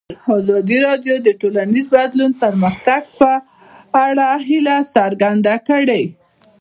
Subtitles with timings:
[0.37, 3.31] ازادي راډیو د ټولنیز بدلون د پرمختګ په
[4.07, 6.03] اړه هیله څرګنده کړې.